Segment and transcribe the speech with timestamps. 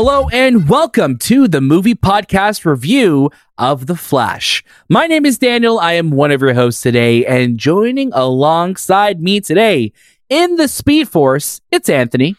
[0.00, 4.62] Hello and welcome to the movie podcast review of The Flash.
[4.88, 5.80] My name is Daniel.
[5.80, 9.92] I am one of your hosts today, and joining alongside me today
[10.28, 12.36] in the Speed Force, it's Anthony.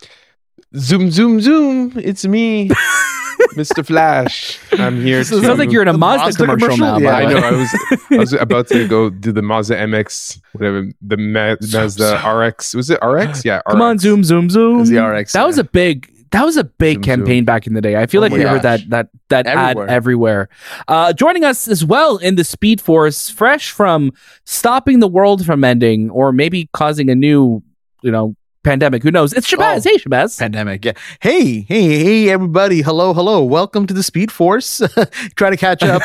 [0.77, 1.91] Zoom, zoom, zoom.
[1.98, 2.70] It's me,
[3.55, 3.85] Mr.
[3.85, 4.57] Flash.
[4.80, 5.26] I'm here.
[5.26, 6.99] So it sounds like you're in a Mazda, Mazda commercial, commercial?
[7.02, 7.09] now.
[7.09, 7.39] Yeah, I know.
[7.39, 7.70] I was,
[8.12, 12.73] I was about to go do the Mazda MX, whatever the Ma- Mazda RX.
[12.73, 13.44] Was it RX?
[13.44, 13.63] Yeah, RX.
[13.71, 14.80] Come on, zoom, zoom, zoom.
[14.80, 16.09] It's the RX, That was a big.
[16.31, 17.95] That was a big Zoom, campaign back in the day.
[17.95, 19.85] I feel Oh like we heard that that that Everywhere.
[19.88, 20.49] ad everywhere.
[20.88, 24.11] Uh, joining us as well in the Speed Force, fresh from
[24.45, 27.63] stopping the world from ending, or maybe causing a new,
[28.03, 29.04] you know, pandemic.
[29.04, 29.34] Who knows?
[29.34, 29.86] It's Shahbaz.
[29.86, 29.90] Oh.
[29.90, 30.38] Hey, Shahbaz.
[30.40, 30.86] Pandemic.
[30.86, 30.94] Yeah.
[31.22, 32.81] Hey, hey, hey, everybody.
[32.81, 33.44] Hello, hello.
[33.44, 34.81] Welcome to the Speed Force.
[35.36, 36.02] Try to catch up.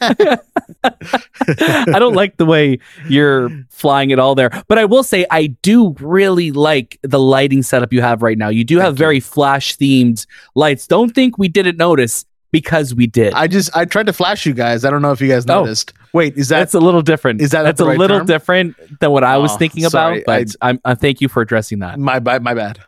[0.00, 2.78] I don't like the way
[3.08, 7.62] you're flying it all there, but I will say I do really like the lighting
[7.62, 8.48] setup you have right now.
[8.48, 9.04] You do have Thank you.
[9.04, 10.86] very flash themed lights.
[10.86, 12.24] Don't think we didn't notice
[12.60, 13.32] because we did.
[13.34, 14.84] I just I tried to flash you guys.
[14.84, 15.60] I don't know if you guys Oh.
[15.62, 15.92] noticed.
[16.12, 17.40] Wait, is that that's a little different.
[17.42, 18.26] is that that's the a right little term?
[18.26, 20.22] different than what I was Oh, thinking sorry.
[20.22, 20.26] about.
[20.48, 21.98] But I, am I uh, thank you for addressing that.
[21.98, 22.42] my bad?
[22.42, 22.78] My bad.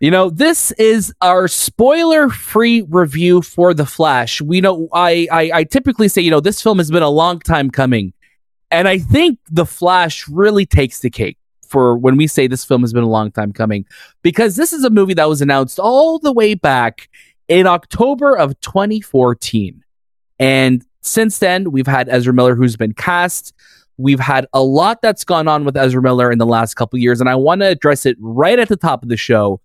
[0.00, 4.40] You know, this is our spoiler-free review for The Flash.
[4.40, 7.38] We know I, I I typically say, you know, this film has been a long
[7.40, 8.12] time coming.
[8.70, 12.80] And I think The Flash really takes the cake for when we say this film
[12.82, 13.84] has been a long time coming
[14.22, 17.08] because this is a movie that was announced all the way back
[17.48, 19.82] in October of 2014.
[20.38, 23.52] And since then, we've had Ezra Miller who's been cast.
[23.96, 27.20] We've had a lot that's gone on with Ezra Miller in the last couple years,
[27.20, 29.60] and I want to address it right at the top of the show.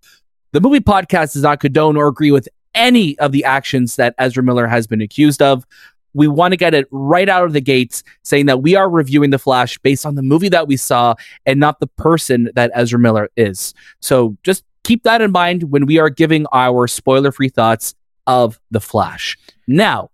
[0.52, 4.44] The movie podcast does not condone or agree with any of the actions that Ezra
[4.44, 5.66] Miller has been accused of.
[6.14, 9.30] We want to get it right out of the gates, saying that we are reviewing
[9.30, 13.00] The Flash based on the movie that we saw and not the person that Ezra
[13.00, 13.74] Miller is.
[14.00, 17.94] So just keep that in mind when we are giving our spoiler free thoughts
[18.26, 19.38] of The Flash.
[19.68, 20.10] Now,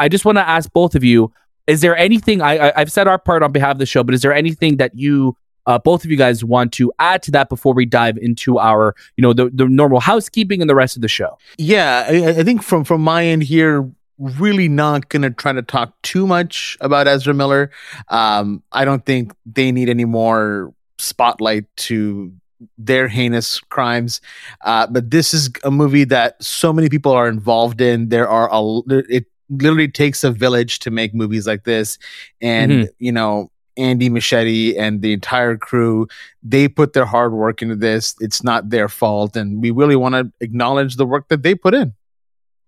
[0.00, 1.32] I just want to ask both of you
[1.68, 4.14] is there anything I, I I've said our part on behalf of the show, but
[4.14, 5.36] is there anything that you
[5.66, 8.94] uh, both of you guys want to add to that before we dive into our
[9.16, 11.38] you know the, the normal housekeeping and the rest of the show?
[11.56, 16.00] Yeah, I, I think from from my end here, really not gonna try to talk
[16.02, 17.70] too much about Ezra Miller.
[18.08, 22.32] Um, I don't think they need any more spotlight to
[22.78, 24.20] their heinous crimes.
[24.64, 28.08] Uh, but this is a movie that so many people are involved in.
[28.08, 31.98] There are a it literally takes a village to make movies like this,
[32.40, 32.88] and Mhm.
[32.98, 33.50] you know.
[33.78, 36.08] Andy Muschietti and the entire crew,
[36.42, 38.14] they put their hard work into this.
[38.20, 39.36] It's not their fault.
[39.36, 41.92] And we really want to acknowledge the work that they put in.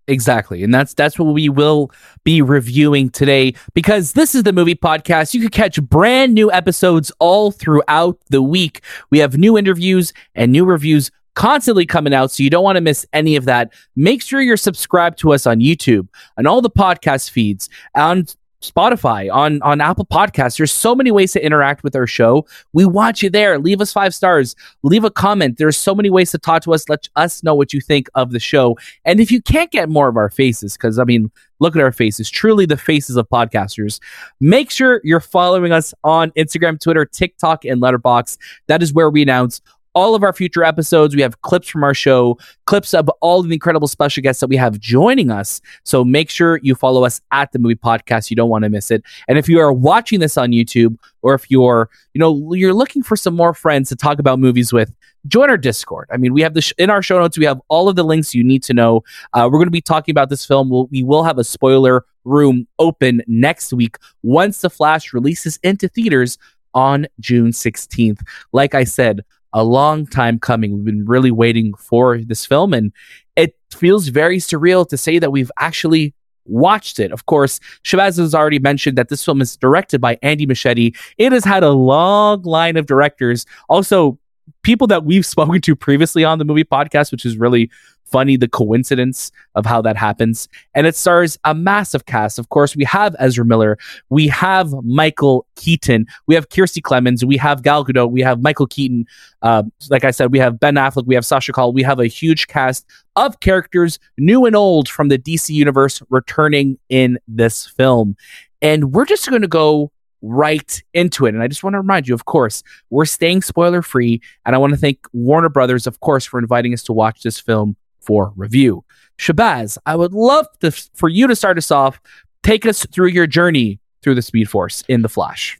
[0.09, 0.63] Exactly.
[0.63, 1.91] And that's that's what we will
[2.23, 5.35] be reviewing today because this is the movie podcast.
[5.35, 8.81] You can catch brand new episodes all throughout the week.
[9.11, 12.81] We have new interviews and new reviews constantly coming out so you don't want to
[12.81, 13.71] miss any of that.
[13.95, 18.25] Make sure you're subscribed to us on YouTube and all the podcast feeds on
[18.61, 20.57] Spotify, on on Apple Podcasts.
[20.57, 22.45] There's so many ways to interact with our show.
[22.73, 23.57] We want you there.
[23.57, 24.55] Leave us 5 stars.
[24.83, 25.57] Leave a comment.
[25.57, 26.89] There's so many ways to talk to us.
[26.89, 28.77] Let us know what you think of the show.
[29.05, 31.91] And if you can't get more of our faces, because I mean, look at our
[31.91, 33.99] faces, truly the faces of podcasters,
[34.39, 38.37] make sure you're following us on Instagram, Twitter, TikTok, and Letterboxd.
[38.67, 39.61] That is where we announce
[39.93, 41.15] all of our future episodes.
[41.15, 44.57] We have clips from our show, clips of all the incredible special guests that we
[44.57, 45.61] have joining us.
[45.83, 48.29] So make sure you follow us at the movie podcast.
[48.29, 49.03] You don't want to miss it.
[49.27, 53.03] And if you are watching this on YouTube, or if you're, you know, you're looking
[53.03, 54.93] for some more friends to talk about movies with,
[55.27, 56.07] join our Discord.
[56.11, 57.37] I mean, we have this sh- in our show notes.
[57.37, 59.03] We have all of the links you need to know.
[59.33, 60.69] Uh, we're going to be talking about this film.
[60.69, 65.87] We'll, we will have a spoiler room open next week once the Flash releases into
[65.87, 66.37] theaters
[66.73, 68.21] on June 16th.
[68.53, 70.73] Like I said, a long time coming.
[70.73, 72.91] We've been really waiting for this film, and
[73.35, 76.13] it feels very surreal to say that we've actually
[76.45, 77.11] watched it.
[77.11, 80.95] Of course, Shahbaz has already mentioned that this film is directed by Andy Muschietti.
[81.17, 83.45] It has had a long line of directors.
[83.69, 84.19] Also,
[84.63, 87.69] people that we've spoken to previously on the movie podcast, which is really
[88.11, 90.47] funny the coincidence of how that happens.
[90.73, 92.39] And it stars a massive cast.
[92.39, 93.77] Of course, we have Ezra Miller,
[94.09, 98.67] we have Michael Keaton, we have Kiersey Clemons, we have Gal Gadot, we have Michael
[98.67, 99.05] Keaton.
[99.41, 102.07] Uh, like I said, we have Ben Affleck, we have Sasha Calle, we have a
[102.07, 102.85] huge cast
[103.15, 108.15] of characters, new and old, from the DC universe returning in this film.
[108.61, 109.91] And we're just going to go
[110.21, 111.33] right into it.
[111.33, 114.21] And I just want to remind you, of course, we're staying spoiler free.
[114.45, 117.39] And I want to thank Warner Brothers, of course, for inviting us to watch this
[117.39, 118.83] film for review.
[119.17, 121.99] Shahbaz, I would love to, for you to start us off.
[122.43, 125.59] Take us through your journey through the Speed Force in The Flash.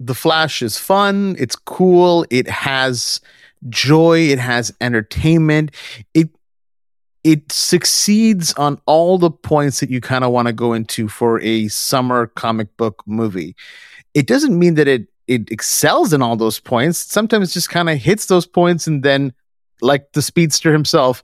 [0.00, 1.36] The Flash is fun.
[1.38, 2.26] It's cool.
[2.30, 3.20] It has
[3.68, 4.20] joy.
[4.20, 5.70] It has entertainment.
[6.14, 6.30] It
[7.24, 11.40] it succeeds on all the points that you kind of want to go into for
[11.40, 13.56] a summer comic book movie.
[14.14, 16.98] It doesn't mean that it it excels in all those points.
[16.98, 19.32] Sometimes just kind of hits those points and then
[19.80, 21.22] like the speedster himself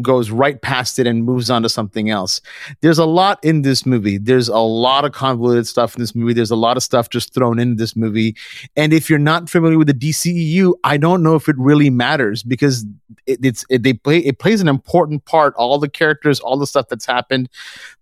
[0.00, 2.40] goes right past it and moves on to something else.
[2.80, 4.18] There's a lot in this movie.
[4.18, 6.32] There's a lot of convoluted stuff in this movie.
[6.32, 8.36] There's a lot of stuff just thrown into this movie.
[8.76, 12.42] And if you're not familiar with the DCEU, I don't know if it really matters
[12.42, 12.84] because
[13.26, 15.54] it, it's it, they play it plays an important part.
[15.56, 17.48] All the characters, all the stuff that's happened,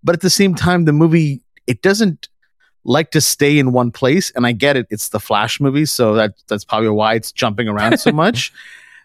[0.02, 2.28] but at the same time, the movie it doesn't
[2.84, 4.30] like to stay in one place.
[4.34, 7.68] And I get it; it's the Flash movie, so that that's probably why it's jumping
[7.68, 8.52] around so much.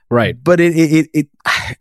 [0.09, 0.41] Right.
[0.41, 1.27] But it it it, it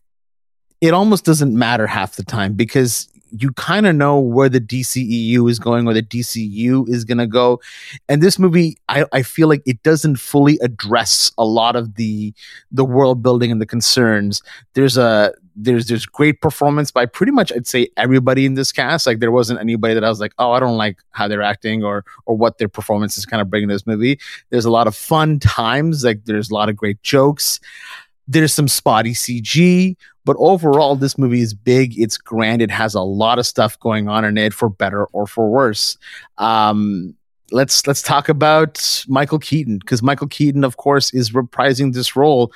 [0.81, 5.51] it almost doesn't matter half the time because you kind of know where the DCEU
[5.51, 7.61] is going or the DCU is going to go.
[8.09, 12.33] And this movie, I, I feel like it doesn't fully address a lot of the
[12.71, 14.41] the world building and the concerns.
[14.75, 19.07] There's a there's there's great performance by pretty much I'd say everybody in this cast.
[19.07, 21.83] Like there wasn't anybody that I was like, oh, I don't like how they're acting
[21.83, 24.19] or or what their performance is kind of bringing this movie.
[24.51, 26.05] There's a lot of fun times.
[26.05, 27.59] Like there's a lot of great jokes.
[28.27, 31.99] There's some spotty CG, but overall, this movie is big.
[31.99, 32.63] It's grand.
[32.63, 35.99] It has a lot of stuff going on in it, for better or for worse.
[36.39, 37.15] Um,
[37.51, 42.53] let's let's talk about Michael Keaton because Michael Keaton, of course, is reprising this role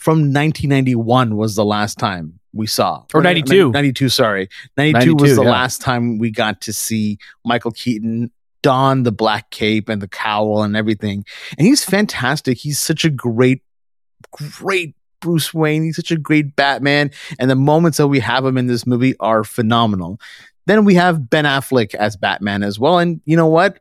[0.00, 5.36] from 1991 was the last time we saw or 92 92 sorry 92, 92 was
[5.36, 5.50] the yeah.
[5.50, 8.30] last time we got to see michael keaton
[8.62, 11.24] don the black cape and the cowl and everything
[11.58, 13.62] and he's fantastic he's such a great
[14.32, 15.84] great Bruce Wayne.
[15.84, 17.10] He's such a great Batman.
[17.38, 20.20] And the moments that we have him in this movie are phenomenal.
[20.66, 22.98] Then we have Ben Affleck as Batman as well.
[22.98, 23.80] And you know what?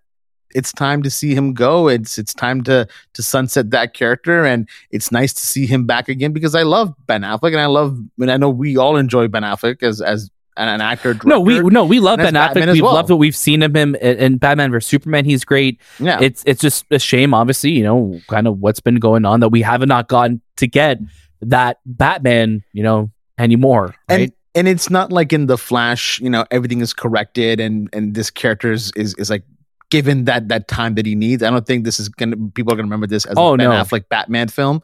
[0.55, 1.87] It's time to see him go.
[1.87, 6.09] It's it's time to to sunset that character, and it's nice to see him back
[6.09, 9.27] again because I love Ben Affleck, and I love, and I know we all enjoy
[9.27, 11.13] Ben Affleck as as an, actor.
[11.13, 12.71] Director, no, we no, we love Ben Affleck.
[12.73, 12.93] We've well.
[12.93, 15.25] loved what we've seen of him in, in Batman vs Superman.
[15.25, 15.79] He's great.
[15.99, 19.39] Yeah, it's it's just a shame, obviously, you know, kind of what's been going on
[19.39, 20.99] that we haven't not gotten to get
[21.41, 23.95] that Batman, you know, anymore.
[24.09, 24.21] Right?
[24.21, 28.15] And and it's not like in the Flash, you know, everything is corrected and and
[28.15, 29.43] this character is is, is like
[29.89, 31.43] given that that time that he needs.
[31.43, 33.69] I don't think this is gonna people are gonna remember this as oh, a Ben
[33.69, 33.75] no.
[33.75, 34.81] Affleck Batman film.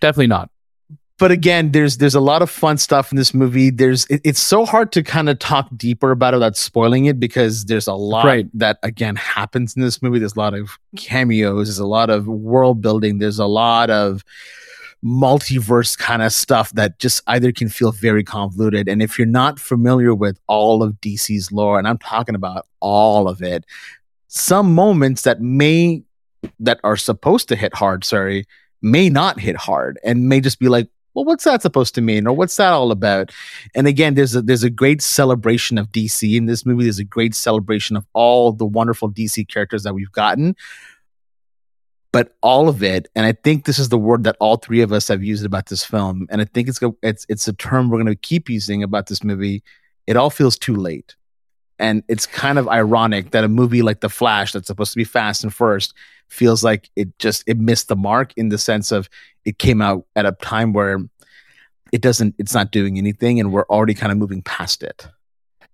[0.00, 0.50] Definitely not.
[1.18, 3.68] But again, there's there's a lot of fun stuff in this movie.
[3.68, 7.20] There's it, it's so hard to kind of talk deeper about it without spoiling it
[7.20, 8.48] because there's a lot right.
[8.54, 10.18] that again happens in this movie.
[10.18, 11.68] There's a lot of cameos.
[11.68, 13.18] There's a lot of world building.
[13.18, 14.24] There's a lot of
[15.04, 18.88] multiverse kind of stuff that just either can feel very convoluted.
[18.88, 23.28] And if you're not familiar with all of DC's lore, and I'm talking about all
[23.28, 23.64] of it,
[24.28, 26.02] some moments that may
[26.58, 28.46] that are supposed to hit hard, sorry,
[28.82, 32.26] may not hit hard and may just be like, well, what's that supposed to mean,
[32.26, 33.32] or what's that all about?
[33.74, 36.84] And again, there's a there's a great celebration of DC in this movie.
[36.84, 40.54] There's a great celebration of all the wonderful DC characters that we've gotten
[42.12, 44.92] but all of it and i think this is the word that all three of
[44.92, 47.96] us have used about this film and i think it's it's it's a term we're
[47.96, 49.62] going to keep using about this movie
[50.10, 51.14] it all feels too late.
[51.78, 55.04] And it's kind of ironic that a movie like the flash that's supposed to be
[55.04, 55.94] fast and first
[56.28, 59.08] feels like it just it missed the mark in the sense of
[59.44, 60.98] it came out at a time where
[61.92, 65.06] it doesn't it's not doing anything and we're already kind of moving past it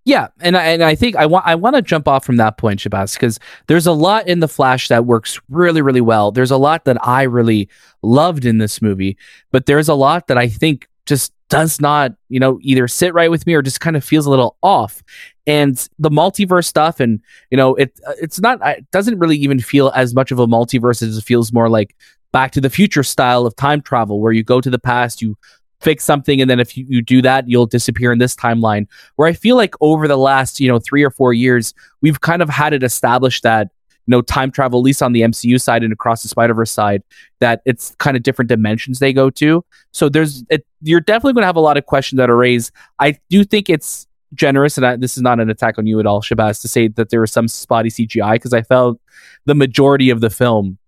[0.06, 2.58] yeah, and I, and I think I want I want to jump off from that
[2.58, 6.30] point, Shahbaz, because there's a lot in the Flash that works really really well.
[6.30, 7.68] There's a lot that I really
[8.02, 9.18] loved in this movie,
[9.50, 13.30] but there's a lot that I think just does not, you know, either sit right
[13.30, 15.02] with me or just kind of feels a little off.
[15.44, 17.20] And the multiverse stuff, and
[17.50, 20.46] you know, it uh, it's not it doesn't really even feel as much of a
[20.46, 21.96] multiverse as it feels more like
[22.30, 25.36] Back to the Future style of time travel, where you go to the past, you
[25.86, 28.88] fix something and then if you, you do that you'll disappear in this timeline.
[29.14, 32.42] Where i feel like over the last you know three or four years we've kind
[32.42, 33.68] of had it established that
[34.06, 37.04] you know time travel at least on the mcu side and across the spider-verse side
[37.38, 39.64] that it's kind of different dimensions they go to.
[39.92, 42.72] So there's it, you're definitely going to have a lot of questions that are raised.
[42.98, 46.06] I do think it's generous and I, this is not an attack on you at
[46.06, 49.00] all Shahbaz, to say that there was some spotty cgi because i felt
[49.44, 50.78] the majority of the film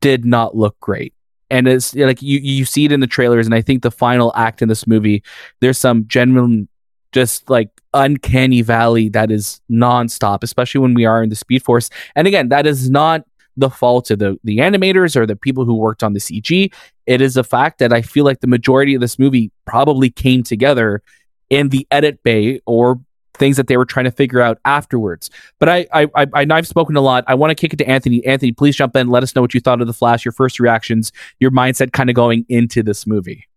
[0.00, 1.12] did not look great
[1.50, 4.32] and it's like you you see it in the trailers and i think the final
[4.36, 5.22] act in this movie
[5.60, 6.68] there's some genuine
[7.12, 11.90] just like uncanny valley that is nonstop especially when we are in the speed force.
[12.14, 13.24] And again that is not
[13.56, 16.72] the fault of the the animators or the people who worked on the cg
[17.06, 20.42] it is a fact that i feel like the majority of this movie probably came
[20.44, 21.02] together
[21.50, 23.00] in the edit bay or
[23.40, 25.30] things that they were trying to figure out afterwards.
[25.58, 27.24] But I, I, I, have spoken a lot.
[27.26, 28.24] I want to kick it to Anthony.
[28.24, 29.08] Anthony, please jump in.
[29.08, 32.08] Let us know what you thought of the Flash, your first reactions, your mindset, kind
[32.08, 33.48] of going into this movie.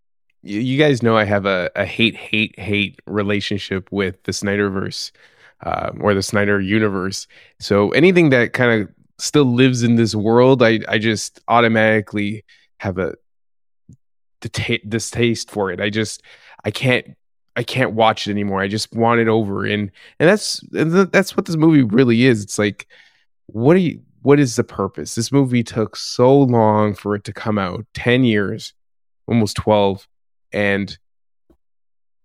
[0.42, 5.12] you, you guys know I have a, a hate, hate, hate relationship with the Snyderverse
[5.64, 7.28] uh, or the Snyder universe.
[7.60, 12.46] So anything that kind of still lives in this world, I, I just automatically
[12.80, 13.16] have a
[14.42, 15.80] deta- distaste for it.
[15.80, 16.24] I just,
[16.64, 17.16] I can't,
[17.56, 18.62] I can't watch it anymore.
[18.62, 19.66] I just want it over.
[19.66, 22.44] And, and that's, and th- that's what this movie really is.
[22.44, 22.88] It's like,
[23.48, 25.16] what are you, what is the purpose?
[25.16, 28.74] This movie took so long for it to come out 10 years,
[29.28, 30.08] almost 12.
[30.52, 30.98] And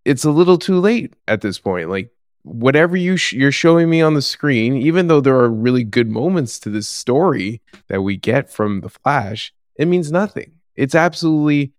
[0.04, 1.90] it's a little too late at this point.
[1.90, 2.10] Like,
[2.42, 6.08] whatever you sh- you're showing me on the screen, even though there are really good
[6.08, 10.52] moments to this story that we get from the Flash, it means nothing.
[10.74, 11.72] It's absolutely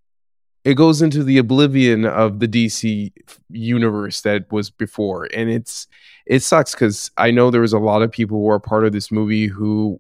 [0.64, 3.12] it goes into the oblivion of the DC
[3.50, 5.88] universe that was before, and it's
[6.26, 8.92] it sucks because I know there was a lot of people who are part of
[8.92, 10.00] this movie who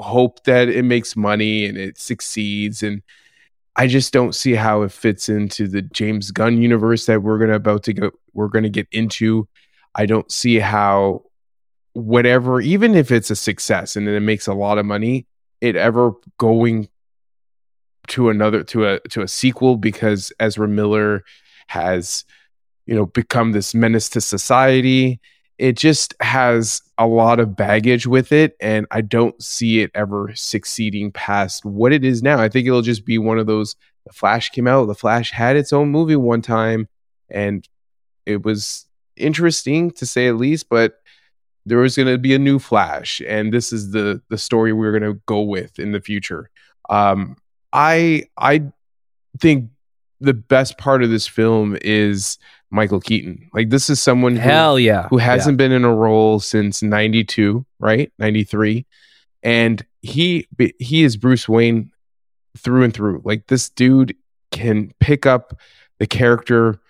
[0.00, 3.02] hope that it makes money and it succeeds and
[3.78, 7.56] I just don't see how it fits into the James Gunn universe that we're gonna
[7.56, 9.48] about to go we're gonna get into.
[9.94, 11.24] I don't see how
[11.92, 15.26] whatever, even if it's a success and it makes a lot of money,
[15.60, 16.88] it ever going
[18.08, 21.24] to another to a to a sequel because Ezra Miller
[21.68, 22.24] has,
[22.86, 25.20] you know, become this menace to society.
[25.58, 30.32] It just has a lot of baggage with it, and I don't see it ever
[30.34, 32.38] succeeding past what it is now.
[32.38, 33.74] I think it'll just be one of those.
[34.04, 34.86] The Flash came out.
[34.86, 36.88] The Flash had its own movie one time,
[37.30, 37.66] and
[38.26, 38.86] it was
[39.16, 40.68] interesting to say at least.
[40.68, 41.00] But
[41.64, 44.96] there was going to be a new Flash, and this is the the story we're
[44.96, 46.50] going to go with in the future.
[46.88, 47.36] Um,
[47.76, 48.62] I I
[49.38, 49.70] think
[50.20, 52.38] the best part of this film is
[52.70, 53.50] Michael Keaton.
[53.52, 55.08] Like this is someone who, Hell yeah.
[55.08, 58.10] who hasn't been in a role since 92, right?
[58.18, 58.86] 93.
[59.42, 61.92] And he he is Bruce Wayne
[62.56, 63.20] through and through.
[63.24, 64.16] Like this dude
[64.50, 65.58] can pick up
[65.98, 66.80] the character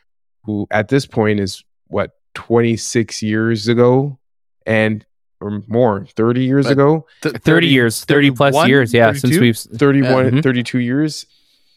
[0.45, 4.19] who at this point is what 26 years ago
[4.65, 5.05] and
[5.41, 8.95] or more 30 years But ago Th- 30 years, 30 plus 31, years.
[8.95, 9.13] Yeah.
[9.13, 10.31] Since we've, 31 Yeah.
[10.33, 10.43] Mhm.
[10.43, 11.27] 32 years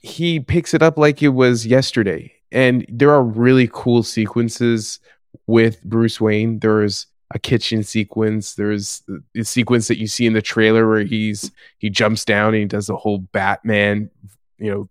[0.02, 5.00] he picks it up like it was yesterday and there are really cool sequences
[5.46, 10.42] with bruce wayne there's a kitchen sequence there's the sequence that you see in the
[10.42, 14.10] trailer where he's he jumps down and he does the whole batman
[14.58, 14.90] you know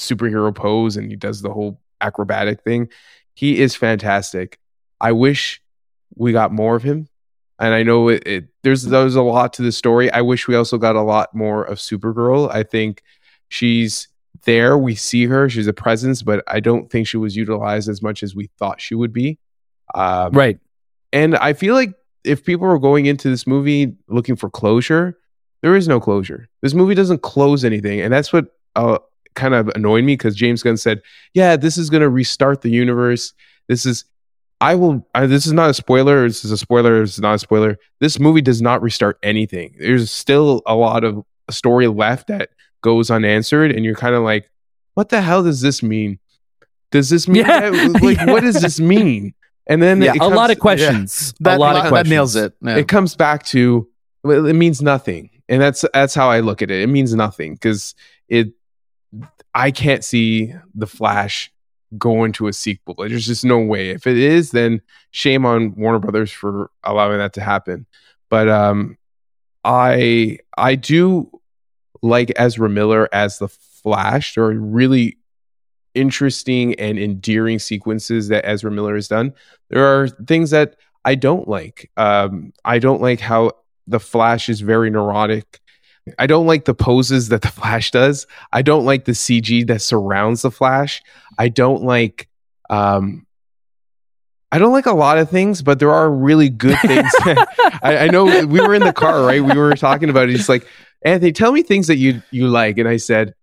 [0.00, 2.88] superhero pose and he does the whole acrobatic thing
[3.34, 4.58] he is fantastic
[5.00, 5.62] i wish
[6.16, 7.06] we got more of him
[7.58, 10.10] and I know it, it there's there's a lot to the story.
[10.10, 12.52] I wish we also got a lot more of Supergirl.
[12.52, 13.02] I think
[13.48, 14.08] she's
[14.44, 14.76] there.
[14.76, 15.48] We see her.
[15.48, 18.80] She's a presence, but I don't think she was utilized as much as we thought
[18.80, 19.38] she would be.
[19.94, 20.58] Um, right.
[21.12, 21.94] And I feel like
[22.24, 25.18] if people were going into this movie looking for closure,
[25.60, 26.48] there is no closure.
[26.62, 28.98] This movie doesn't close anything, and that's what uh,
[29.34, 31.02] kind of annoyed me because James Gunn said,
[31.34, 33.32] "Yeah, this is going to restart the universe.
[33.68, 34.04] This is."
[34.62, 35.06] I will.
[35.14, 36.26] I, this is not a spoiler.
[36.28, 37.00] This is a spoiler.
[37.00, 37.78] This is not a spoiler.
[38.00, 39.74] This movie does not restart anything.
[39.78, 42.50] There's still a lot of story left that
[42.80, 44.48] goes unanswered, and you're kind of like,
[44.94, 46.18] "What the hell does this mean?
[46.92, 47.70] Does this mean Yeah.
[47.70, 49.34] that- like what does this mean?"
[49.66, 50.12] And then Yeah.
[50.14, 51.34] it A lot of questions.
[51.40, 52.10] That, a lot that, of that questions.
[52.10, 52.54] nails it.
[52.62, 52.76] Yeah.
[52.76, 53.88] it comes back to
[54.24, 57.54] well, it means nothing and that's that's how i look at it it means nothing
[57.54, 57.96] because
[58.28, 58.52] it
[59.52, 61.52] i can't see the flash
[61.98, 62.94] going to a sequel.
[62.98, 63.90] There's just no way.
[63.90, 64.80] If it is then
[65.10, 67.86] shame on warner brothers for allowing that to happen.
[68.28, 68.96] But um
[69.64, 71.30] i i do
[72.02, 74.34] like ezra miller as the flash.
[74.34, 75.18] There are really
[75.94, 79.34] interesting and endearing sequences that ezra miller has done.
[79.68, 81.90] There are things that I don't like.
[81.96, 83.52] Um, I don't like how
[83.86, 85.60] the Flash is very neurotic.
[86.18, 88.26] I don't like the poses that the Flash does.
[88.52, 91.02] I don't like the CG that surrounds the Flash.
[91.38, 92.28] I don't like.
[92.70, 93.26] Um,
[94.50, 97.10] I don't like a lot of things, but there are really good things.
[97.82, 99.42] I, I know we were in the car, right?
[99.42, 100.32] We were talking about it.
[100.32, 100.66] He's like,
[101.04, 103.34] Anthony, tell me things that you you like, and I said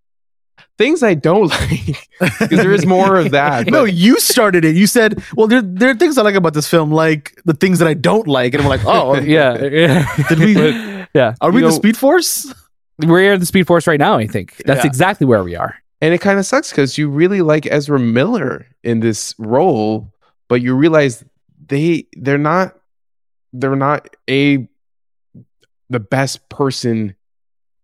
[0.78, 3.68] things I don't like because there is more of that.
[3.68, 4.76] no, you started it.
[4.76, 7.80] You said, "Well, there, there are things I like about this film, like the things
[7.80, 9.62] that I don't like," and I'm like, "Oh, yeah.
[9.66, 10.16] yeah.
[10.30, 11.36] Did we- yeah.
[11.42, 12.54] Are we You the Speed Force?"
[13.00, 14.58] We're in the Speed Force right now, I think.
[14.66, 14.88] That's Yeah.
[14.88, 15.76] exactly where we are.
[16.02, 20.14] And it kind of sucks because you really like Ezra Miller in this role,
[20.50, 21.24] but you realize
[21.68, 22.76] they they're not
[23.54, 24.68] they're not a
[25.90, 27.16] the best person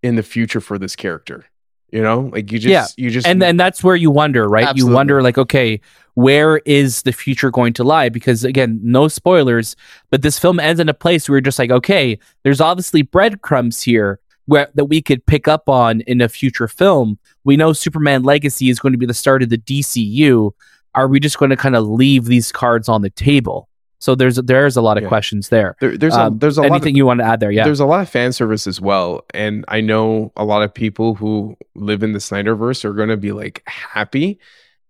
[0.04, 1.46] in the future for this character.
[1.92, 2.88] You know, like you just Yeah.
[2.98, 4.68] you just and and that's where you wonder, right?
[4.68, 4.90] Absolutely.
[4.92, 5.80] You wonder, like, okay,
[6.16, 8.10] where is the future going to lie?
[8.10, 9.76] Because again, no spoilers,
[10.10, 13.82] but this film ends in a place where you're just like, okay, there's obviously breadcrumbs
[13.82, 17.18] here where that we could pick up on in a future film.
[17.44, 20.52] We know Superman Legacy is going to be the start of the DCU.
[20.96, 23.68] Are we just going to kind of leave these cards on the table?
[24.06, 25.10] So there's there's a lot of Yeah.
[25.10, 25.76] questions there.
[25.82, 27.50] There, there's Um, a there's a lot of, Anything you want to add there?
[27.50, 27.64] Yeah.
[27.64, 29.26] There's a lot of fan service as well.
[29.34, 33.18] And I know a lot of people who live in the Snyderverse are going to
[33.18, 34.40] be like happy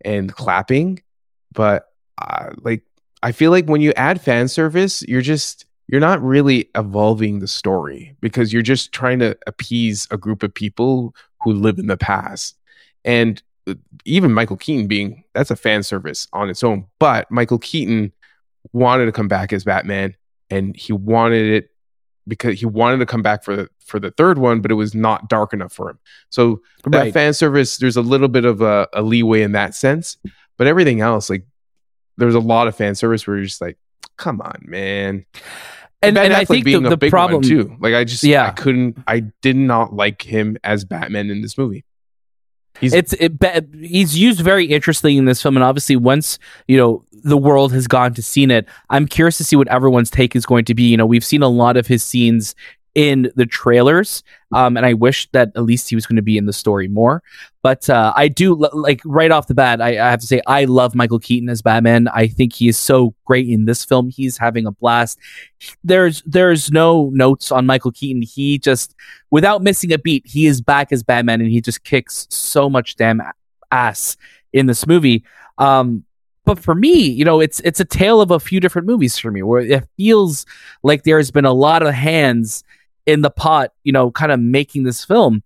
[0.04, 1.02] and clapping.
[1.54, 1.88] But
[2.22, 2.84] uh, like,
[3.24, 7.48] I feel like when you add fan service, you're just, you're not really evolving the
[7.48, 11.96] story because you're just trying to appease a group of people who live in the
[11.96, 12.58] past.
[13.06, 16.86] And uh, even Michael Keaton being, that's a fan service on its own.
[17.00, 18.12] But Michael Keaton
[18.76, 20.16] wanted to come back as Batman
[20.50, 21.70] and he wanted it
[22.28, 24.96] because he wanted to come back for the for the third one, but it was
[24.96, 26.00] not dark enough for him.
[26.30, 27.14] So that Right.
[27.14, 30.18] fan service, there's a little bit of a, a leeway in that sense,
[30.58, 31.46] but everything else, like
[32.18, 33.78] there's a lot of fan service where you're just like,
[34.18, 35.26] come on, man.
[36.02, 37.76] and, Ben and I think the, being a the big problem one too.
[37.80, 38.48] Like I just, Yeah.
[38.48, 41.86] I couldn't, I did not like him as Batman in this movie.
[42.80, 43.34] He's it's it,
[43.80, 47.88] he's used very interestingly in this film and obviously once you know the world has
[47.88, 50.84] gone to seen it i'm curious to see what everyone's take is going to be.
[50.84, 52.56] You know we've seen a lot of his scenes
[52.96, 54.24] in the trailers
[54.54, 56.88] um and i wish that at least he was going to be in the story
[56.88, 57.22] more.
[57.62, 60.66] But uh i do like right off the bat I, I have to say i
[60.66, 62.08] love michael keaton as batman.
[62.08, 64.10] I think he is so great in this film.
[64.10, 65.20] He's having a blast.
[65.84, 68.22] There's there's no notes on michael keaton.
[68.22, 68.96] He just
[69.30, 72.96] without missing a beat, he is back as Batman and he just kicks so much
[72.96, 73.22] damn
[73.72, 74.16] ass
[74.54, 75.24] in this movie.
[75.58, 76.06] Um,
[76.46, 79.32] but for me, you know, it's it's a tale of a few different movies for
[79.32, 80.46] me where it feels
[80.84, 82.64] like there's been a lot of hands
[83.06, 85.44] in the pot, you know, kind of making this film.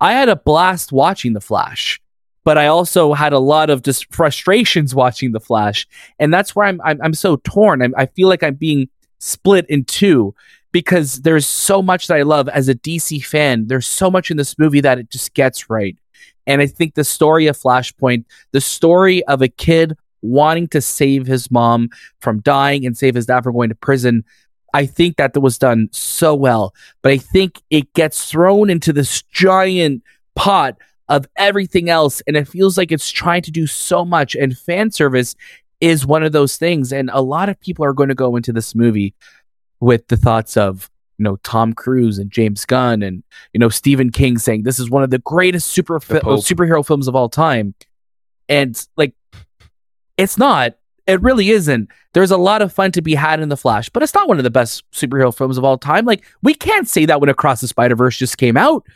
[0.00, 2.00] I had a blast watching The Flash,
[2.44, 5.86] but I also had a lot of just frustrations watching The Flash,
[6.18, 7.82] and that's where I'm I'm, I'm so torn.
[7.82, 8.88] I'm, I feel like I'm being
[9.18, 10.34] split in two
[10.72, 13.66] because there's so much that I love as a DC fan.
[13.66, 15.96] There's so much in this movie that it just gets right.
[16.46, 21.26] And I think the story of Flashpoint, the story of a kid wanting to save
[21.26, 21.88] his mom
[22.20, 24.24] from dying and save his dad from going to prison,
[24.74, 26.74] I think that was done so well.
[27.02, 30.02] But I think it gets thrown into this giant
[30.34, 30.76] pot
[31.08, 32.22] of everything else.
[32.26, 34.34] And it feels like it's trying to do so much.
[34.34, 35.34] And fan service
[35.80, 36.92] is one of those things.
[36.92, 39.14] And a lot of people are going to go into this movie
[39.80, 44.10] with the thoughts of you know Tom Cruise and James Gunn and you know Stephen
[44.10, 47.74] King saying this is one of the greatest super fi- superhero films of all time,
[48.48, 49.14] and like
[50.16, 50.74] it's not.
[51.10, 51.88] It really isn't.
[52.12, 54.38] There's a lot of fun to be had in the Flash, but it's not one
[54.38, 56.04] of the best superhero films of all time.
[56.04, 58.86] Like we can't say that when Across the Spider Verse just came out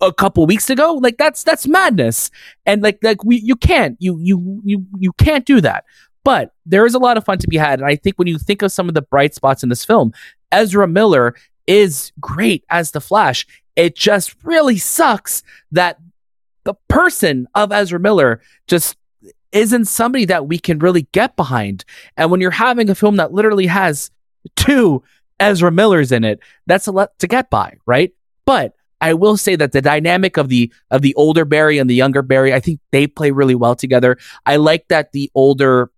[0.00, 0.94] a couple weeks ago.
[0.94, 2.30] Like that's that's madness,
[2.64, 5.84] and like like we you can't you you you you can't do that.
[6.24, 8.38] But there is a lot of fun to be had, and I think when you
[8.38, 10.12] think of some of the bright spots in this film,
[10.50, 11.34] Ezra Miller
[11.66, 13.46] is great as the Flash.
[13.76, 15.98] It just really sucks that
[16.64, 18.97] the person of Ezra Miller just
[19.52, 21.84] isn't somebody that we can really get behind.
[22.16, 24.10] And when you're having a film that literally has
[24.56, 25.02] two
[25.40, 28.12] Ezra Millers in it, that's a lot to get by, right?
[28.44, 31.94] But I will say that the dynamic of the of the older Barry and the
[31.94, 34.18] younger Barry, I think they play really well together.
[34.44, 35.90] I like that the older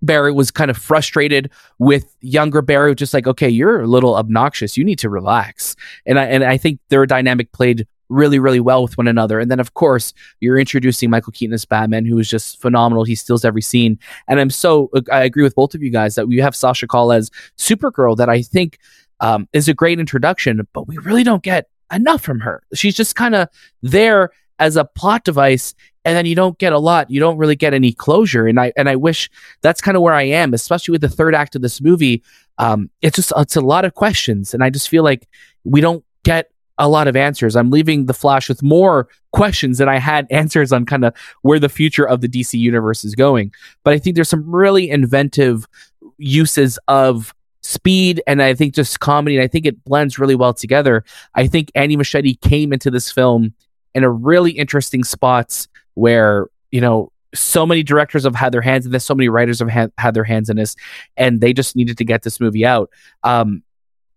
[0.00, 4.76] Barry was kind of frustrated with younger Barry, just like, okay, you're a little obnoxious.
[4.76, 5.74] You need to relax.
[6.06, 9.40] And I and I think their dynamic played really, really well with one another.
[9.40, 13.04] And then of course, you're introducing Michael Keaton as Batman, who is just phenomenal.
[13.04, 13.98] He steals every scene.
[14.28, 17.12] And I'm so I agree with both of you guys that we have Sasha Calle
[17.12, 18.78] as Supergirl that I think
[19.20, 22.62] um, is a great introduction, but we really don't get enough from her.
[22.74, 23.48] She's just kind of
[23.82, 27.56] there as a plot device and then you don't get a lot you don't really
[27.56, 29.30] get any closure and i and i wish
[29.62, 32.22] that's kind of where i am especially with the third act of this movie
[32.58, 35.28] um it's just it's a lot of questions and i just feel like
[35.64, 37.56] we don't get a lot of answers.
[37.56, 41.58] I'm leaving the flash with more questions than i had answers on kind of where
[41.58, 43.52] the future of the dc universe is going.
[43.84, 45.66] But i think there's some really inventive
[46.16, 50.54] uses of speed and i think just comedy and i think it blends really well
[50.54, 51.04] together.
[51.34, 53.54] I think Andy Muschietti came into this film
[53.94, 58.86] in a really interesting spot where you know so many directors have had their hands
[58.86, 60.74] in this so many writers have had, had their hands in this
[61.16, 62.90] and they just needed to get this movie out.
[63.22, 63.62] Um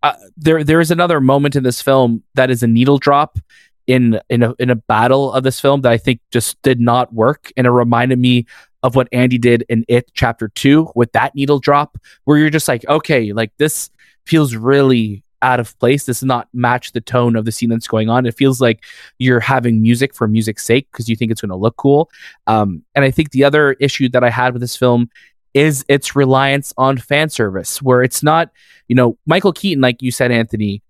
[0.02, 3.38] uh, there there is another moment in this film that is a needle drop
[3.86, 7.12] in in a in a battle of this film that I think just did not
[7.12, 7.52] work.
[7.56, 8.46] And it reminded me
[8.82, 12.66] of what Andy did in it chapter 2 with that needle drop where you're just
[12.66, 13.90] like okay like this
[14.26, 16.04] feels really out of place.
[16.04, 18.26] This does not match the tone of the scene that's going on.
[18.26, 18.84] It feels like
[19.18, 22.10] you're having music for music's sake because you think it's going to look cool.
[22.46, 25.10] Um and I think the other issue that I had with this film
[25.54, 28.50] is its reliance on fan service where it's not
[28.88, 30.82] you know michael keaton like you said anthony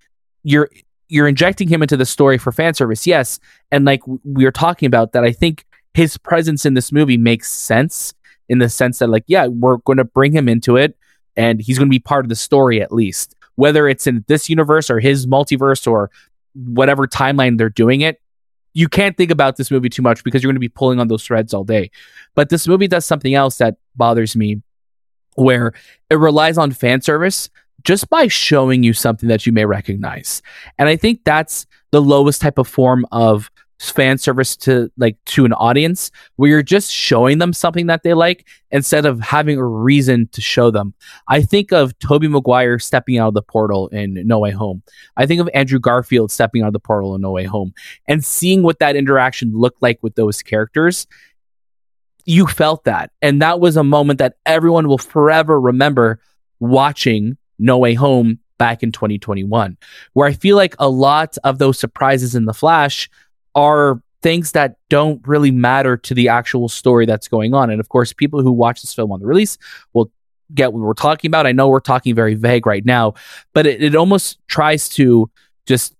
[0.44, 0.68] you're
[1.12, 3.38] you're injecting him into the story for fan service, yes.
[3.70, 7.52] And like we were talking about that, I think his presence in this movie makes
[7.52, 8.14] sense
[8.48, 10.96] in the sense that like, yeah, we're going to bring him into it,
[11.36, 14.48] and he's going to be part of the story at least, whether it's in this
[14.48, 16.10] universe or his multiverse or
[16.54, 18.18] whatever timeline they're doing it.
[18.74, 21.08] You can't think about this movie too much because you're going to be pulling on
[21.08, 21.90] those threads all day.
[22.34, 24.62] But this movie does something else that bothers me
[25.34, 25.72] where
[26.10, 27.50] it relies on fan service
[27.84, 30.42] just by showing you something that you may recognize.
[30.78, 33.50] And I think that's the lowest type of form of
[33.90, 38.14] fan service to like to an audience where you're just showing them something that they
[38.14, 40.94] like instead of having a reason to show them.
[41.28, 44.82] I think of Tobey Maguire stepping out of the portal in No Way Home.
[45.16, 47.74] I think of Andrew Garfield stepping out of the portal in No Way Home
[48.06, 51.06] and seeing what that interaction looked like with those characters
[52.24, 53.10] you felt that.
[53.20, 56.20] And that was a moment that everyone will forever remember
[56.60, 59.76] watching No Way Home back in 2021,
[60.12, 63.10] where I feel like a lot of those surprises in The Flash
[63.54, 67.70] are things that don't really matter to the actual story that's going on.
[67.70, 69.58] And of course, people who watch this film on the release
[69.92, 70.10] will
[70.54, 71.46] get what we're talking about.
[71.46, 73.14] I know we're talking very vague right now,
[73.52, 75.28] but it, it almost tries to
[75.66, 75.94] just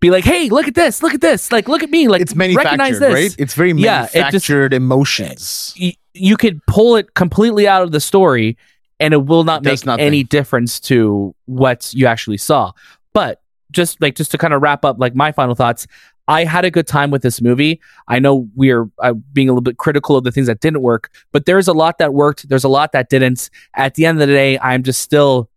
[0.00, 2.32] be like, hey, look at this, look at this, like, look at me, like, it's
[2.36, 3.14] recognize manufactured, this.
[3.14, 3.34] right?
[3.38, 5.74] It's very Yeah, it just- manufactured emotions.
[5.80, 8.56] y- you could pull it completely out of the story
[9.00, 10.04] and it will not It make nothing.
[10.04, 12.72] any difference to what you actually saw.
[13.14, 13.40] But
[13.72, 15.86] just like just to kind of wrap up like my final thoughts,
[16.28, 17.80] I had a good time with this movie.
[18.06, 21.10] I know we're uh, being a little bit critical of the things that didn't work,
[21.32, 22.48] but there's a lot that worked.
[22.48, 23.48] There's a lot that didn't.
[23.74, 25.48] At the end of the day, I'm just still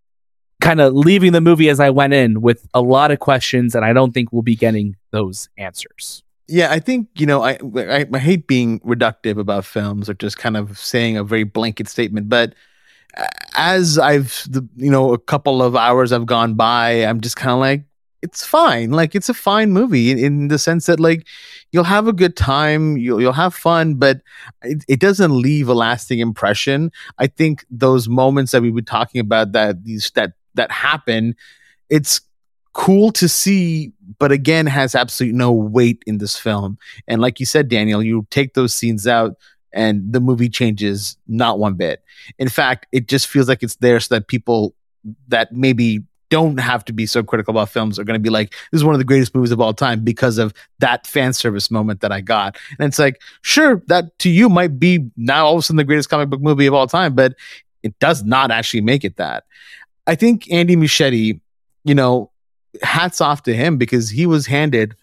[0.61, 3.83] kind of leaving the movie as I went in with a lot of questions, and
[3.83, 6.23] I don't think we'll be getting those answers.
[6.47, 10.37] Yeah, I think you know I, I I hate being reductive about films or just
[10.37, 12.55] kind of saying a very blanket statement, but
[13.55, 17.59] as I've you know a couple of hours have gone by, I'm just kind of
[17.59, 17.83] like
[18.21, 18.91] it's fine.
[18.91, 21.27] Like it's a fine movie in, in the sense that like
[21.71, 24.21] you'll have a good time, you'll you'll have fun, but
[24.63, 26.91] it, it doesn't leave a lasting impression.
[27.17, 31.35] I think those moments that we were talking about that these that that happen,
[31.89, 32.21] it's
[32.73, 36.77] cool to see, but again has absolutely no weight in this film.
[37.07, 39.35] And like you said, Daniel, you take those scenes out
[39.73, 42.03] and the movie changes not one bit.
[42.37, 44.75] In fact, it just feels like it's there so that people
[45.29, 48.51] that maybe don't have to be so critical about films are going to be like,
[48.71, 51.69] this is one of the greatest movies of all time because of that fan service
[51.69, 52.57] moment that I got.
[52.79, 55.83] And it's like, sure, that to you might be now all of a sudden the
[55.83, 57.35] greatest comic book movie of all time, but
[57.83, 59.43] it does not actually make it that.
[60.07, 61.39] I think Andy Muschietti,
[61.83, 62.31] you know,
[62.81, 64.95] hats off to him because he was handed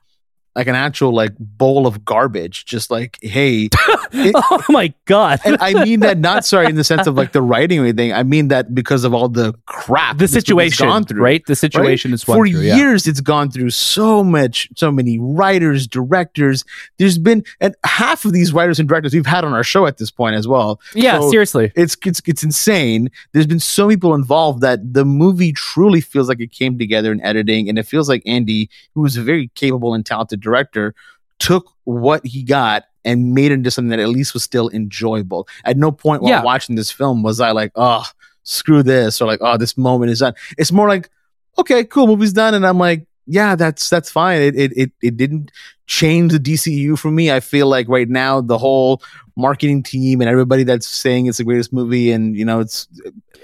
[0.59, 3.69] like an actual like bowl of garbage, just like, hey,
[4.13, 5.39] It- oh my god!
[5.45, 8.13] and I mean that not sorry in the sense of like the writing or anything.
[8.13, 11.23] I mean that because of all the crap the situation, gone through.
[11.23, 11.43] right?
[11.47, 12.77] The situation is For through, yeah.
[12.77, 16.65] years, it's gone through so much, so many writers, directors.
[16.99, 19.99] There's been, and half of these writers and directors we've had on our show at
[19.99, 20.81] this point as well.
[20.95, 21.71] Yeah, So- seriously.
[21.77, 23.11] It's it's it's insane.
[23.33, 27.13] There's been so many people involved that the movie truly feels like it came together
[27.13, 30.95] in editing, and it feels like Andy, who was a very capable and talented director,
[31.39, 35.47] took what he got and made it into something that at least was still enjoyable.
[35.65, 36.43] At no point while Yeah.
[36.43, 38.05] watching this film was I like, oh,
[38.43, 40.35] screw this, or like, oh, this moment is done.
[40.57, 41.11] It's more like,
[41.59, 44.41] okay, cool, movie's done, and I'm like, yeah, that's that's fine.
[44.41, 45.53] It it it, it didn't
[45.87, 47.31] change the DCU for me.
[47.31, 49.03] I feel like right now the whole
[49.37, 52.89] marketing team and everybody that's saying it's the greatest movie and you know it's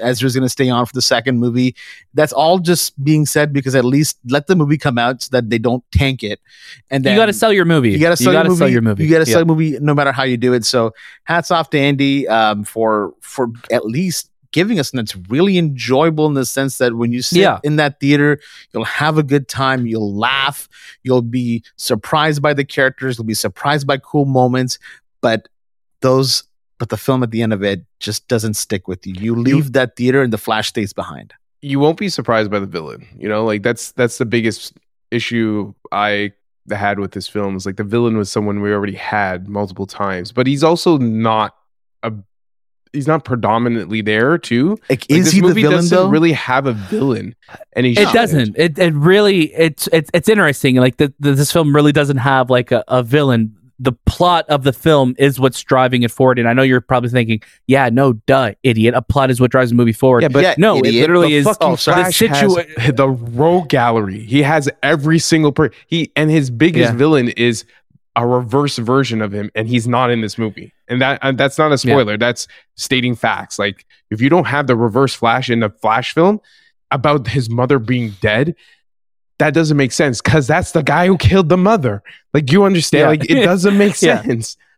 [0.00, 1.76] Ezra's going to stay on for the second movie.
[2.14, 5.50] That's all just being said because at least let the movie come out so that
[5.50, 6.40] they don't tank it.
[6.90, 7.92] And then you got to sell your movie.
[7.92, 8.56] you got to sell, your movie.
[8.58, 9.04] sell your movie.
[9.04, 9.34] You got to Yeah.
[9.34, 10.64] sell your movie no matter how you do it.
[10.64, 10.92] So
[11.24, 16.26] hats off to Andy um, for for at least giving us and that's really enjoyable
[16.26, 17.58] in the sense that when you sit Yeah.
[17.62, 18.40] in that theater,
[18.72, 20.68] you'll have a good time, you'll laugh,
[21.02, 24.78] you'll be surprised by the characters, you'll be surprised by cool moments,
[25.20, 25.48] but
[26.00, 26.44] those
[26.78, 29.14] but the film at the end of it just doesn't stick with you.
[29.18, 31.32] You leave that theater and the flash stays behind.
[31.62, 33.06] you won't be surprised by the villain.
[33.18, 34.74] You know, like that's that's the biggest
[35.10, 36.32] issue I
[36.70, 40.30] had with this film is like the villain was someone we already had multiple times,
[40.32, 41.54] but he's also not
[42.02, 42.12] a
[42.94, 44.78] he's not predominantly there too.
[44.88, 46.08] Like, Like, is this he the movie villain doesn't though?
[46.08, 47.34] really have a villain,
[47.74, 48.14] and he It shouldn't.
[48.14, 48.58] doesn't.
[48.58, 50.76] It it really it's it's it's interesting.
[50.76, 53.56] Like the, the, this film really doesn't have like a, a villain.
[53.80, 56.38] The plot of the film is what's driving it forward.
[56.38, 58.94] And I know you're probably thinking, yeah, no, duh, idiot.
[58.94, 60.22] A plot is what drives the movie forward.
[60.22, 62.04] Yeah, but Yeah, no, it literally the is fucking oh, sorry.
[62.04, 64.20] the Flash situa- the rogue gallery.
[64.20, 66.96] He has every single per he and his biggest Yeah.
[66.96, 67.64] villain is
[68.16, 70.72] a reverse version of him, and he's not in this movie.
[70.88, 72.16] And that and that's not a spoiler.
[72.16, 72.46] That's
[72.76, 73.58] stating facts.
[73.58, 76.40] Like if you don't have the reverse Flash in the Flash film
[76.90, 78.54] about his mother being dead,
[79.38, 82.02] that doesn't make sense because that's the guy who killed the mother.
[82.32, 83.08] Like you understand, Yeah.
[83.08, 84.22] like it doesn't make Yeah.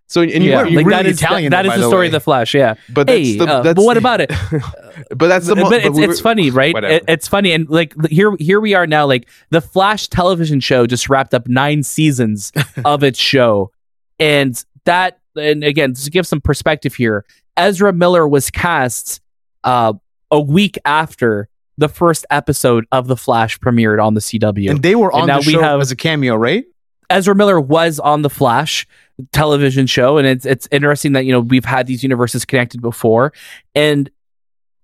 [0.09, 1.88] So and you, yeah, you like really that is Italian, that though, is the the
[1.88, 2.07] story way.
[2.07, 2.55] of the Flash.
[2.55, 4.31] Yeah, but that's hey, the, uh, but what about it?
[5.16, 6.75] but that's the mo- but it's, we it's funny, right?
[6.85, 9.05] It, it's funny, and like here, here we are now.
[9.07, 12.53] Like the Flash television show just wrapped up nine seasons
[12.85, 13.73] of its show,
[14.21, 17.25] and that, and again, to give some perspective here,
[17.57, 19.21] Ezra Miller was cast
[19.64, 19.92] uh,
[20.31, 24.71] a week after the first episode of the Flash premiered on the CW.
[24.71, 26.64] And they were And on now the we have- as a cameo, right?
[27.11, 28.87] Ezra Miller was on the Flash
[29.33, 33.33] television show, and it's it's interesting that you know we've had these universes connected before,
[33.74, 34.11] and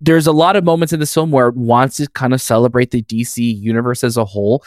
[0.00, 2.90] there's a lot of moments in this film where it wants to kind of celebrate
[2.90, 4.64] the DC universe as a whole.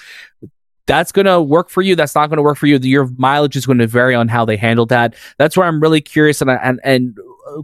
[0.88, 1.96] That's going to work for you.
[1.96, 2.78] That's not going to work for you.
[2.78, 5.16] Your mileage is going to vary on how they handle that.
[5.38, 7.18] That's where I'm really curious and and and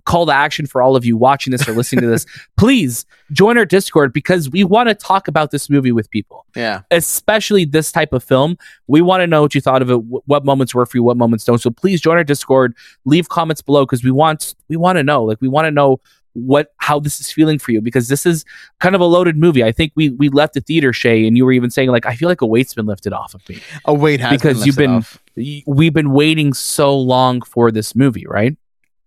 [0.05, 2.25] call to action for all of you watching this or listening to this.
[2.57, 6.81] Please join our Discord because we want to talk about this movie with people Yeah.
[6.91, 8.57] especially this type of film.
[8.87, 11.03] We want to know what you thought of it, wh- what moments were for you,
[11.03, 11.57] what moments don't.
[11.59, 15.23] So please join our Discord, leave comments below because we want we want to know.
[15.23, 15.99] Like we want to know
[16.33, 18.45] what how this is feeling for you because this is
[18.79, 19.63] kind of a loaded movie.
[19.65, 22.15] I think we we left the theater, Shay, and you were even saying like I
[22.15, 23.59] feel like a weight's been lifted off of me.
[23.85, 25.17] A weight has Because been you've been- off.
[25.65, 28.55] We've been waiting so long for this movie, right?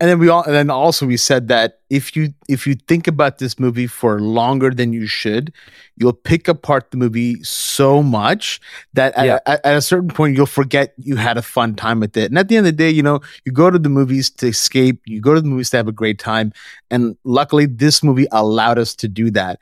[0.05, 3.07] And then we all and then also we said that if you if you think
[3.09, 5.51] about this movie for longer than you should
[5.97, 8.61] you'll pick apart the movie so much
[8.93, 9.39] that at, Yeah.
[9.47, 12.39] at, at a certain point you'll forget you had a fun time with it and
[12.39, 15.01] at the end of the day you know you go to the movies to escape
[15.07, 16.53] you go to the movies to have a great time
[16.91, 19.59] and luckily this movie allowed us to do that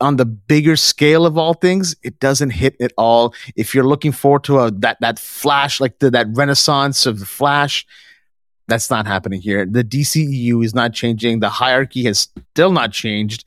[0.00, 3.34] on the bigger scale of all things, it doesn't hit at all.
[3.56, 7.26] If you're looking forward to a that that flash, like the, that renaissance of the
[7.26, 7.84] flash,
[8.68, 9.66] that's not happening here.
[9.66, 11.40] The DCEU is not changing.
[11.40, 13.44] The hierarchy has still not changed,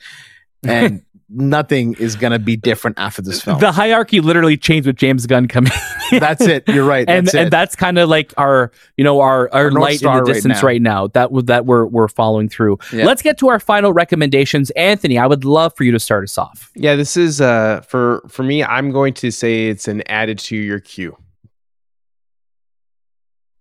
[0.64, 1.04] and
[1.34, 3.60] nothing is gonna be different after this film.
[3.60, 5.72] The hierarchy literally changed with James Gunn coming.
[6.12, 6.68] that's it.
[6.68, 7.08] You're right.
[7.08, 7.52] and that's and it.
[7.52, 10.34] that's kind of like our you know our our, Our light in Star the right
[10.34, 10.68] distance now.
[10.68, 12.80] right now, that w- that we're we're following through.
[12.92, 13.06] Yeah.
[13.06, 14.72] Let's get to our final recommendations.
[14.72, 16.70] Anthony, I would love for you to start us off.
[16.76, 18.62] yeah, this is uh for for me.
[18.64, 21.16] I'm going to say it's an added to your queue.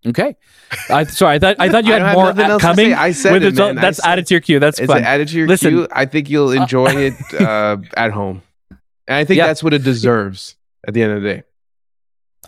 [0.06, 0.36] Okay.
[0.88, 2.94] I sorry, I thought I thought you had more nothing at- else to coming.
[2.94, 3.74] I said with it, man.
[3.74, 4.58] That's said added to your queue.
[4.58, 4.98] That's It's fun.
[4.98, 5.70] an added to your Listen.
[5.72, 5.88] queue.
[5.92, 9.46] I think you'll enjoy it uh, at home, and I think Yeah.
[9.48, 10.56] that's what it deserves.
[10.88, 11.42] At the end of the day,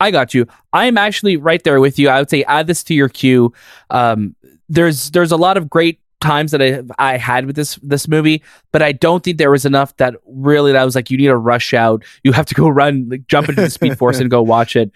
[0.00, 0.46] I got you.
[0.72, 2.08] I am actually right there with you.
[2.08, 3.52] I would say add this to your queue.
[3.90, 4.34] Um,
[4.70, 8.42] there's there's a lot of great times that I I had with this this movie,
[8.72, 11.26] but I don't think there was enough that really that I was like you need
[11.26, 12.04] to rush out.
[12.24, 14.90] You have to go run, like, jump into the Speed Force and go watch it.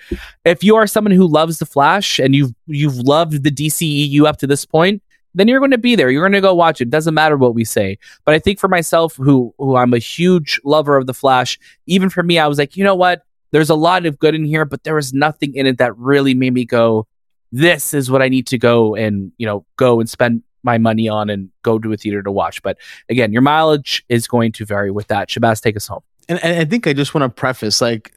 [0.45, 4.39] If you are someone who loves the Flash and you've you've loved the DCEU up
[4.39, 5.03] to this point,
[5.35, 6.11] then you're going to be there.
[6.11, 6.91] You're going to go watch it.
[6.91, 7.99] Doesn't matter what we say.
[8.25, 12.09] But I think for myself, who who I'm a huge lover of the Flash, even
[12.09, 13.23] for me, I was like, you know what?
[13.53, 16.35] There's a lot of good in here, but there was nothing in it that really
[16.35, 17.07] made me go,
[17.53, 21.09] this is what I need to go and, you know, go and spend my money
[21.09, 22.63] on and go to a theater to watch.
[22.63, 22.77] But
[23.09, 25.31] again, your mileage is going to vary with that.
[25.31, 26.03] Shahbaz, take us home.
[26.29, 28.13] and, and I think I just want to preface like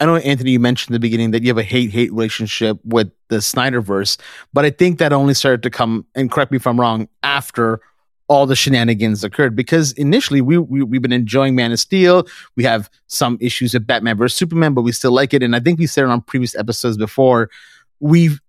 [0.00, 2.78] I know Anthony you mentioned in the beginning that you have a hate hate relationship
[2.84, 4.18] with the Snyderverse,
[4.52, 7.80] but I think that only started to come and correct me if I'm wrong after
[8.26, 12.26] all the shenanigans occurred because initially we, we we've been enjoying Man of Steel.
[12.56, 15.42] We have some issues with Batman versus Superman, but we still like it.
[15.42, 17.50] And I think we said it on previous episodes before.
[18.00, 18.40] We've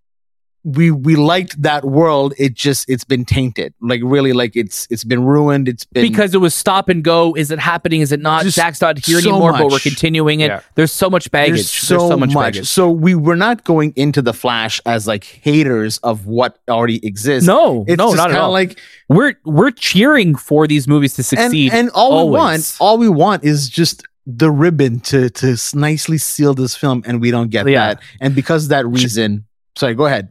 [0.66, 2.34] we we liked that world.
[2.40, 3.76] It just it's been tainted.
[3.80, 5.70] Like really, like it's it's been ruined.
[5.70, 7.36] It's been because it was stop and go.
[7.36, 8.02] Is it happening?
[8.02, 8.44] Is it not?
[8.44, 10.48] Just Zack's not here so anymore, but we're continuing it.
[10.48, 10.62] Yeah.
[10.74, 11.58] There's so much baggage.
[11.58, 12.54] There's so, much, much.
[12.56, 12.68] baggage.
[12.68, 17.46] So we were not going into the Flash as like haters of what already exists.
[17.46, 18.52] No, it's no, just not at kinda all.
[18.52, 21.74] Like we're we're cheering for these movies to succeed.
[21.74, 26.56] and all we want, all we want is just the ribbon to to nicely seal
[26.56, 27.94] this film, and we don't get Yeah.
[27.94, 28.04] that.
[28.20, 29.46] And because of that reason,
[29.78, 30.30] sorry, go ahead.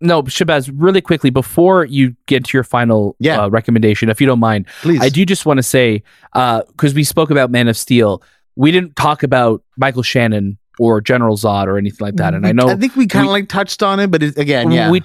[0.00, 3.42] No, Shahbaz, really quickly before you get to your final Yeah.
[3.42, 5.00] uh, recommendation, if you don't mind, please.
[5.00, 6.02] I do just want to say
[6.32, 8.22] because we spoke about Man of Steel,
[8.56, 12.34] we didn't talk about Michael Shannon or General Zod or anything like that.
[12.34, 14.70] And I know I think we kind of like touched on it, but it, again,
[14.70, 15.02] yeah, we.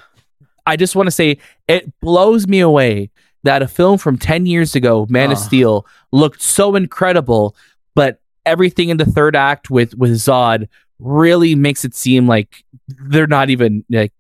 [0.66, 3.10] I just want to say it blows me away
[3.44, 5.38] that a film from ten years ago, Man of.
[5.38, 7.56] Steel, looked so incredible,
[7.96, 10.68] but everything in the third act with with Zod
[11.00, 14.12] really makes it seem like they're not even like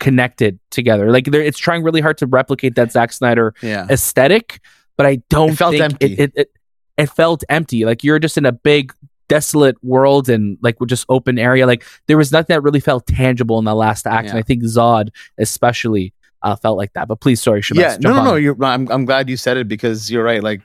[0.00, 1.12] connected together.
[1.12, 3.86] Like it's trying really hard to replicate that Zack Snyder yeah.
[3.88, 4.60] aesthetic,
[4.96, 6.12] but I don't It felt think empty.
[6.14, 6.52] It, it, it
[6.98, 7.84] it felt empty.
[7.84, 8.92] Like you're just in a big
[9.28, 11.66] desolate world and like we're just open area.
[11.66, 14.64] Like there was nothing that really felt tangible in the last act, and I think
[14.64, 17.06] Zod especially uh, felt like that.
[17.06, 18.34] But please, sorry, Shahbaz, yeah, no, no, no.
[18.34, 20.42] You're, I'm, I'm glad you said it because you're right.
[20.42, 20.62] Like,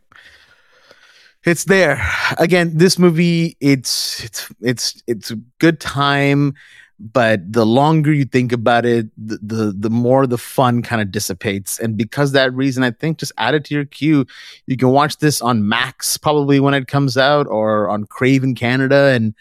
[1.46, 2.02] it's there
[2.40, 6.56] again this movie it's it's it's it's a good time
[7.00, 11.12] but the longer you think about it the the, the more the fun kind of
[11.12, 11.80] dissipates.
[11.80, 14.26] And because that reason i think just add it to your queue.
[14.68, 18.56] You can watch this on max probably when it comes out or on crave in
[18.56, 19.34] canada and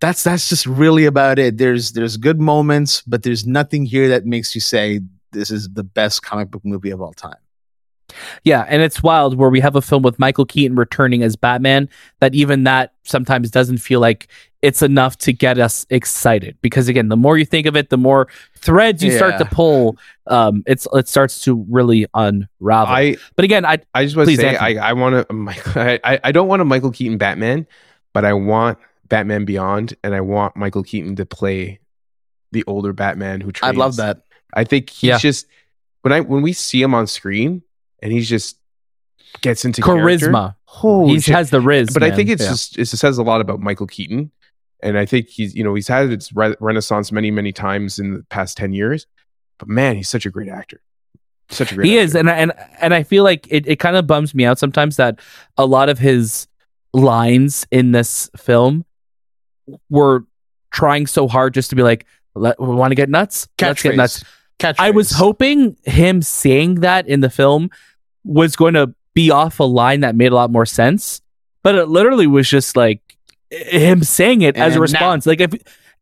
[0.00, 1.58] that's that's just really about it.
[1.58, 5.84] There's there's good moments but there's nothing here that makes you say this is the
[5.84, 7.36] best comic book movie of all time
[8.44, 11.88] Yeah, and it's wild where we have a film with Michael Keaton returning as Batman
[12.20, 14.28] that even that sometimes doesn't feel like
[14.62, 17.98] it's enough to get us excited because again, the more you think of it, the
[17.98, 19.96] more threads you start to pull,
[20.28, 22.94] um, it's it starts to really unravel.
[22.94, 24.78] I but again, I I just want to say Anthony.
[24.78, 27.66] I, I want to I, I I don't want a Michael Keaton Batman,
[28.12, 31.80] but I want Batman Beyond, and I want Michael Keaton to play
[32.52, 33.70] the older Batman who trains.
[33.70, 34.22] i'd love that
[34.54, 35.18] I think he's Yeah.
[35.18, 35.46] just
[36.02, 37.62] when I when we see him on screen
[38.02, 38.58] and he's just
[39.40, 40.54] gets into charisma.
[41.24, 41.88] He has the riz.
[41.94, 42.50] but I think it's Yeah.
[42.50, 44.30] just it says a lot about Michael Keaton,
[44.82, 48.12] and I think he's you know he's had its re- renaissance many many times in
[48.14, 49.06] the past ten years,
[49.58, 50.80] but man, he's such a great actor,
[51.48, 51.86] such a great.
[51.86, 52.04] he actor.
[52.04, 54.96] is and and and i feel like it, it kind of bums me out sometimes
[54.96, 55.18] that
[55.56, 56.46] a lot of his
[56.92, 58.84] lines in this film
[59.88, 60.24] were
[60.70, 63.82] trying so hard just to be like let, we want to get nuts Catch let's
[63.82, 64.24] get nuts
[64.58, 64.74] Catchphrase.
[64.78, 67.70] i was hoping him saying that in the film
[68.24, 71.20] was going to be off a line that made a lot more sense
[71.62, 73.00] but it literally was just like
[73.50, 75.54] him saying it as a And response like if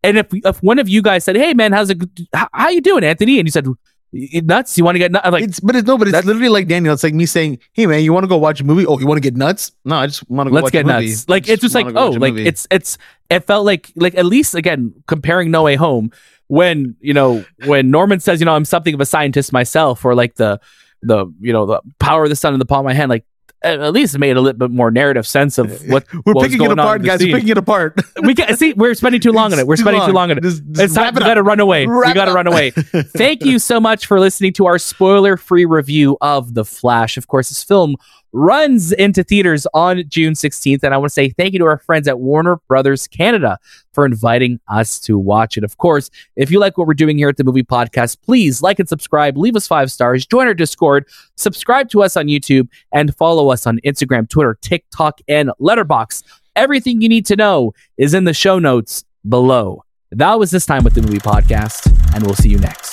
[0.03, 1.99] and if if one of you guys said hey man how's it
[2.33, 3.67] how, how you doing anthony and you said
[4.13, 6.49] nuts you want to get nuts I'm like it's but it's no, but it's literally
[6.49, 6.93] like Daniel.
[6.93, 8.85] It's like me saying, "Hey man, you want to go watch a movie?
[8.87, 9.73] Oh, you want to get nuts?
[9.85, 11.07] No, I just want to go let's watch get a movie.
[11.07, 11.29] nuts.
[11.29, 12.99] Like I it's just like oh, like movie." it's it's
[13.31, 16.11] it felt like like at least again comparing No Way Home
[16.49, 20.17] when you know when Norman says you know I'm something of a scientist myself or
[20.17, 20.61] like the
[21.03, 23.25] the you know the power of the sun in the palm of my hand like
[23.63, 26.71] at least made a little bit more narrative sense of what we're what picking it
[26.73, 27.21] apart, guys.
[27.21, 28.01] We're picking it apart.
[28.23, 29.67] we can see we're spending too long on it.
[29.67, 30.43] We're spending too long on it.
[30.43, 31.87] Just- just It's time wrap we got to run away.
[31.87, 32.71] we got to run away.
[32.71, 37.19] Thank you so much for listening to our spoiler free review of The Flash.
[37.19, 37.97] Of course, this film
[38.33, 40.83] runs into theaters on June 16th.
[40.83, 43.59] And I want to say thank you to our friends at Warner Brothers Canada
[43.93, 45.65] for inviting us to watch it.
[45.65, 48.79] Of course, if you like what we're doing here at the Movie Podcast, please like
[48.79, 53.15] and subscribe, leave us five stars, join our Discord, subscribe to us on YouTube, and
[53.17, 56.25] follow us on Instagram, Twitter, TikTok, and Letterboxd.
[56.57, 59.85] Everything you need to know is in the show notes below.
[60.13, 62.90] That was this time with the Movie Podcast, and we'll see you next.